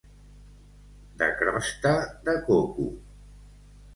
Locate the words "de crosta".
1.19-1.93